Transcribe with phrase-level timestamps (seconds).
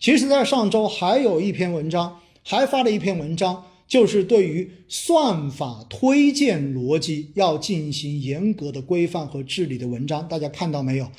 [0.00, 10.26] 其实，在上周还有一篇文章，还发了一篇文章，就是对于算法推荐逻辑要进行严格的规范和治理的文章。
[10.26, 11.10] 大家看到没有？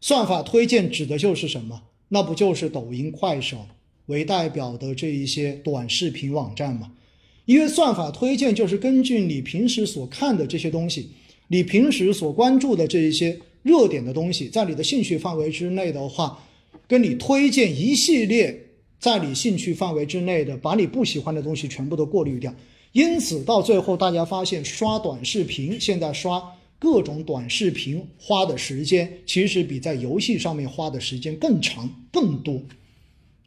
[0.00, 1.82] 算法推荐指的就是什么？
[2.08, 3.66] 那不就是抖音、快手
[4.06, 6.90] 为代表的这一些短视频网站吗？
[7.44, 11.10] 因为算法推荐就是根据你平时所看的这些东西，
[11.46, 16.44] 你平时所关注的这一些热点的东西，在你的兴趣范围之内的话，
[16.86, 18.66] 跟你推荐一系列
[18.98, 22.54] 在你兴趣范围之内的，把你不喜欢的东西全部都过滤掉。
[22.92, 26.42] 因此，到最后大家发现，刷短视频，现在刷
[26.78, 32.62] 各种短视频花的时间，其实比在游戏上面花的时间更长更多。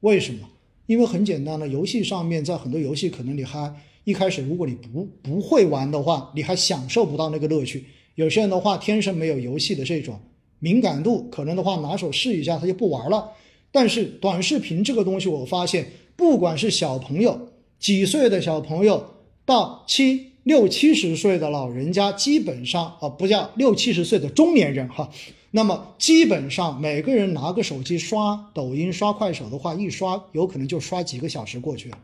[0.00, 0.48] 为什么？
[0.86, 3.74] 因为很简单的，游戏上面在很多游戏可能你还
[4.04, 7.84] 一开始如果你不不会玩的话，你还享受不到那个乐趣。
[8.14, 10.20] 有些人的话天生没有游戏的这种
[10.62, 13.32] 敏感度，可能的话拿手试一下他就不玩了。
[13.72, 17.48] 但是短视频这个东西，我发现不管是小朋友
[17.80, 25.10] 几岁的小朋友到七六七十岁的老人家，基本上啊不叫六七十岁的中年人哈。
[25.50, 31.98] 那么基本上每个人拿个手机刷抖音、刷快手的话，一刷有可能就刷几个小时过去了。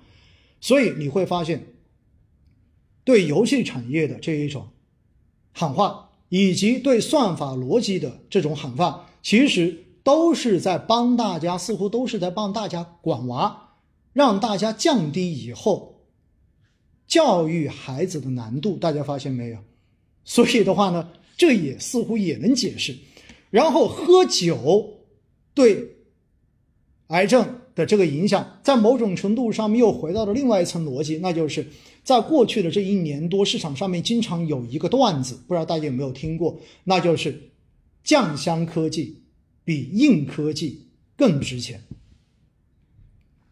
[0.61, 1.65] 所以你会发现，
[3.05, 4.69] 对游戏产业的这一种
[5.53, 13.75] 喊话，以及对算法逻辑的这种喊话，其实都是在帮大家，似乎都是在帮大家管娃，
[14.12, 16.05] 让大家降低以后
[17.06, 18.77] 教育孩子的难度。
[18.77, 19.59] 大家发现没有？
[20.25, 22.97] 所以的话呢，这也似乎也能解释。
[23.51, 24.99] 然后喝酒
[25.55, 25.97] 对
[27.06, 31.65] 癌症的这个影响，在某种程度上面又回到了另外一层逻辑，那就是
[32.03, 37.51] 在过去的这一年多，市场上面经常有一个段子，不知道大家有没有听过，那就是
[38.03, 39.23] 酱香科技
[39.65, 41.84] 比硬科技更值钱。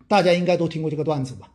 [0.09, 1.53] 大家应该都听过这个段子吧？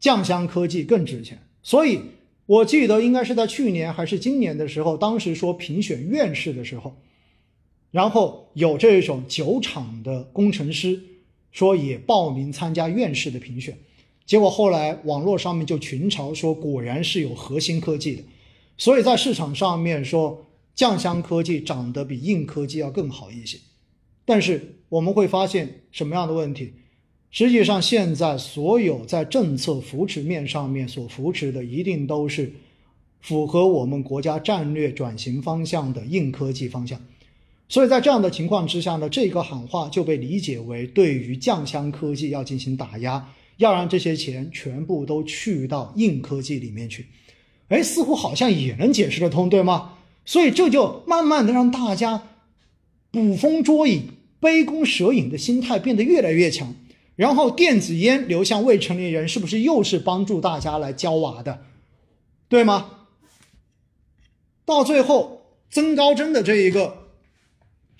[0.00, 2.00] 酱香科技更值钱，所以
[2.46, 6.96] 我记得应该是在去年还是今年的时候，当时说评选院士的时候。
[7.92, 10.98] 然后有这种酒厂的工程师
[11.52, 13.78] 说也报名参加院士的评选，
[14.26, 18.22] 结果后来网络上面就群嘲说果然是有核心科技的，
[18.76, 23.58] 所以在市场上面说酱香科技长得比硬科技要更好一些。
[24.24, 26.72] 但是我们会发现什么样的问题？
[27.30, 32.52] 实际上现在所有在政策扶持面上面所扶持的一定都是
[33.20, 37.00] 符合我们国家战略转型方向的硬科技方向。
[37.72, 47.06] 所以在这样的情况之下呢，这个喊话就被理解为对于酱香科技要进行打压，要让这些钱全部都去到硬科技里面去。
[47.68, 49.94] 哎，似乎好像也能解释得通，对吗？
[50.26, 52.24] 所以这就慢慢的让大家
[53.10, 54.02] 捕风捉影、
[54.38, 56.74] 杯弓蛇影的心态变得越来越强。
[57.16, 61.62] 然后电子烟流向未成年人，是不是又是帮助大家来教娃的，
[62.50, 63.06] 对吗？
[64.66, 67.00] 到最后，增高针的这一个。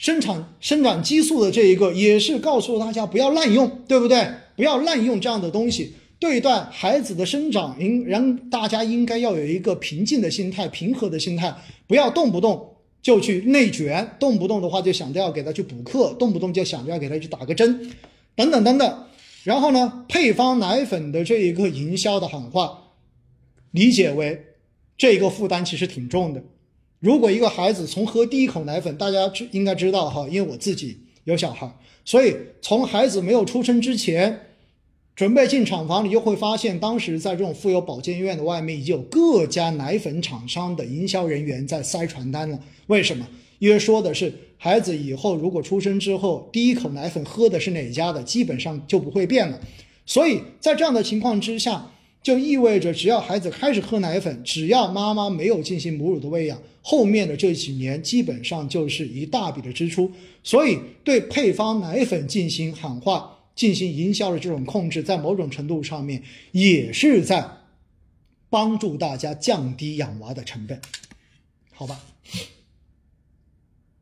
[0.02, 4.26] 生产生长激素的这一个也是告诉大家不要滥用，对不对？
[4.56, 5.94] 不要滥用这样的东西。
[6.18, 11.54] 对待孩子的生长，应让大家应该要有一个平静的心态、平和的心态，
[11.86, 17.92] 不要动不动就去内卷，动不动的话就想着要给他去补课，动不动就想着要给他去打个针，
[18.34, 19.04] 等等等等。
[19.44, 22.90] 然后呢，配方奶粉的这一个营销的喊话，
[23.70, 24.46] 理解为
[24.98, 26.42] 这个负担其实挺重的。
[27.02, 31.68] 如果一个孩子从喝第一口奶粉，大家知应该知道哈，因为我自己有小孩，
[32.04, 34.38] 所以从孩子没有出生之前，
[35.16, 42.56] 准备进厂房，你就会发现，当时在这种妇幼保健院的外面，已经有各家奶粉厂商的营销人员在塞传单了。
[42.86, 43.26] 为什么？
[43.58, 49.58] 因为说的是孩子以后如果出生之后，第一口奶粉喝的是哪家的，基本上就不会变了。
[50.06, 51.88] 所以在这样的情况之下。
[52.22, 60.12] 就意味着，只要孩子开始喝奶粉，只要妈妈没有进行母乳的喂养，后面的这几年基本上就是一大笔的支出。
[60.42, 67.48] 所以，对配方奶粉进行喊话、进行营销的这种控制，在某种程度上面也是在
[68.50, 70.80] 帮助大家降低养娃的成本，
[71.72, 72.00] 好吧？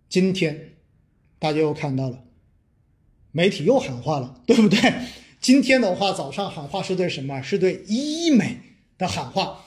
[0.08, 0.72] 今天
[1.38, 2.24] 大家又看到了，
[3.30, 4.78] 媒体又喊话了，对不对？
[5.40, 7.40] 今天的话，早上喊话是对什么？
[7.42, 8.58] 是对医美
[8.98, 9.66] 的喊话。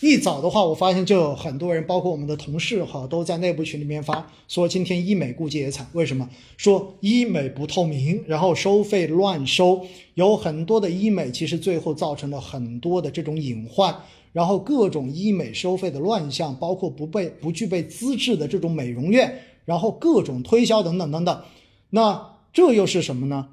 [0.00, 5.86] 一早的话，我发现就有很多人，包括我们的同事哈，都在内部群里面发说，今天医美估计也惨。
[5.92, 6.26] 为什么？
[6.56, 13.94] 说医美不透明，然后收费乱收，有很多的医美其实最后造成了很多的这种隐患，
[14.32, 21.42] 然后各种医美收费的乱象，包括不被不具备资质的这种美容院，然后各种推销等等等等。
[21.90, 23.48] 那这又是什么呢？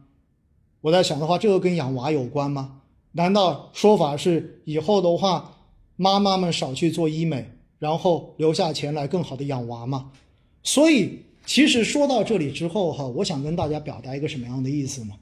[0.80, 2.84] 我在想的话，这个跟养娃有关吗？
[3.12, 5.57] 难道说法是以后的话，
[5.98, 7.46] 妈妈们少去做医美，
[7.80, 10.12] 然后留下钱来更好的养娃嘛？
[10.64, 15.14] 所以，其实说到这里之后哈，我想跟大家表达一个什么样的意思呢？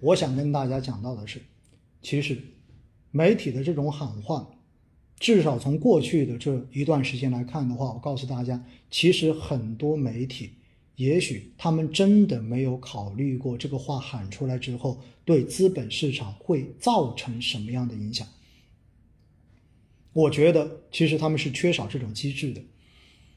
[0.00, 1.40] 我想跟大家讲到的是，
[2.02, 2.36] 其实
[3.10, 4.48] 媒体的这种喊话，
[5.18, 10.50] 至少从过去的这一段时间来看的话，我告诉大家，其实很多媒体。
[10.96, 18.26] 也许他们真的没有考虑过这个话喊出来之后对资本市场会造成什么样的影响。
[20.12, 22.60] 我觉得其实他们是缺少这种机制的。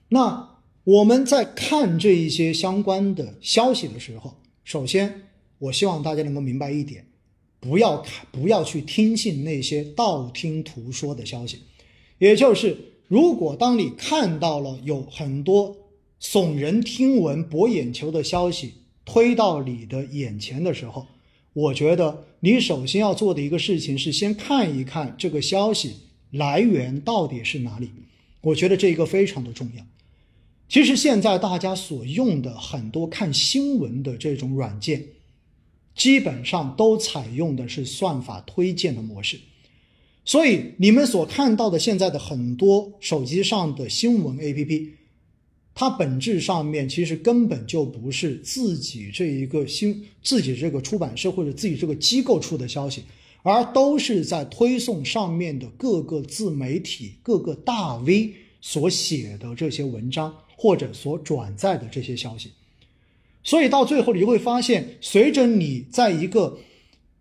[0.10, 5.30] 那我们在看这一些相关的消息的时候，首先
[5.60, 7.06] 我希望大家能够明白一点，
[7.60, 11.60] 不要看，不要去听信那些道听途说的消息。
[12.18, 12.78] 也就是，
[13.08, 15.78] 如果当你看到了有很多。
[16.26, 21.06] 耸人听闻、博眼球的消息推到你的眼前的时候，
[21.52, 25.98] 我觉得你首先要做的一个事情是先看一看这个消息
[26.34, 27.90] 来源到底是哪里。
[28.42, 29.84] 我觉得这一个非常的重要。
[30.68, 35.06] 其实现在大家所用的很多看新闻的这种软件，
[35.96, 39.40] 基本上都采用的是算法推荐的模式，
[40.26, 44.90] 所以你们所看到的现在的很多手机上的新闻 APP。
[45.76, 53.04] 它本质上面其实根本就不是自己这一个新自己这个出版社或者自己这个机构出的消息，
[53.44, 62.52] 而都是在推送上面的各个自媒体、各个大 V 所写的这些文章或者所转载的这些消息。
[63.44, 66.58] 所以到最后，你会发现，随着你在一个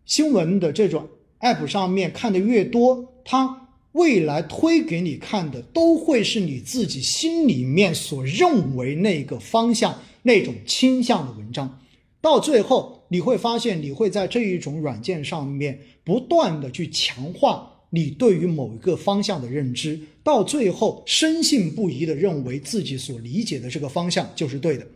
[0.06, 1.06] 新闻的这种
[1.40, 3.58] app 上面看的越多，它。
[3.92, 11.78] 未来推给你看的都会是你自己心里面所认为那个方向、那种倾向的文章，
[12.22, 24.86] 到最后你会发现，你会在这一种软件上面不断的去强化你对于某一个方向的认知，到最后深信不疑的认为自己所理解的这个方向就是对的。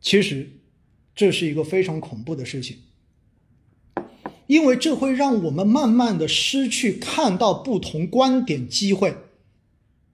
[0.00, 0.48] 其实，
[1.16, 2.76] 这是一个非常恐怖的事情。
[4.46, 9.16] 因为这会让我们慢慢的失去看到不同观点机会。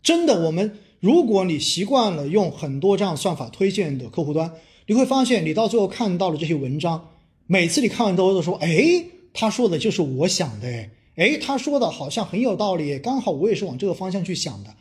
[0.03, 4.55] 真的，我们如果你习惯了用很多这样算法推荐的客户端，
[4.91, 7.11] 你会发现你到最后看到了这些文章，
[7.47, 14.75] 每次你看完都会说：“哎，他说的就是我想的，哎，哎，他说的好像很有道理，刚好我也是往这个方向去想的。”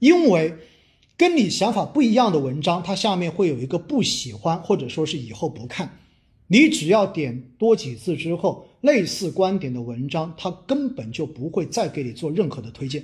[0.00, 0.52] 因为
[1.16, 5.98] 跟你想法不一样的文章，它下面会有一个不喜欢，或者说是以后不看。
[6.48, 13.02] 你只要点多几次之后，类似观点的文章，它根本就不会再给你做任何的推荐。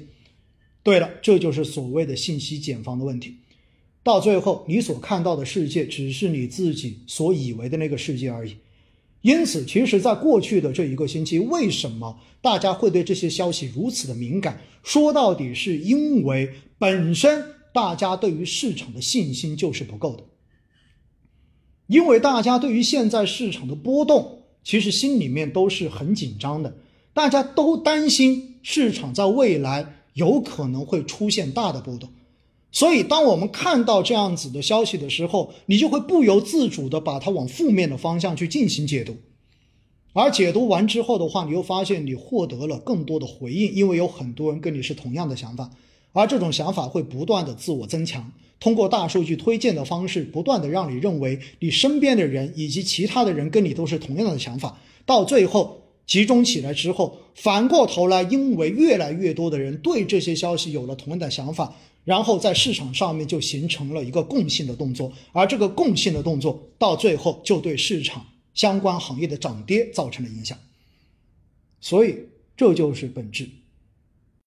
[0.82, 3.34] 对了，这就是所谓的信息茧房的问题。
[4.04, 8.54] 到最后，你所看到的世界只是你自己所以为的那个世界而已。
[9.22, 14.60] 因此，其实，在过去的这一个星期，为什么大家会对这些消息如此的敏感？
[14.82, 17.42] 说到底，是因为本身
[17.72, 20.24] 大家对于市场的信心就是不够的。
[21.86, 26.76] 因为大家对于现在市场的波动，其实心里面都是很紧张的，
[27.14, 32.10] 大家都担心市场在未来有可能会出现大的波动，
[32.74, 39.16] 所以当我们看到这样子的消息的时候，你就会不由自主的把它往负面的方向去进行解读，
[40.12, 45.70] 而解读完之后的话，你又发现你获得了更多的回应，因为有很多人跟你是同样的想法，
[46.12, 48.32] 而这种想法会不断的自我增强。
[48.58, 70.58] 通过大数据推荐的方式，不断的让你认为你身边的人以及其他的人跟你都是同样的想法，到最后集中起来之后，反过头来，因为越来越多的人对这些消息有了同样的想法，然后在市场上面就形成了一个共性的动作，而这个共性的动作到最后就对市场相关行业的涨跌造成了影响，
[71.80, 72.16] 所以
[72.56, 73.48] 这就是本质。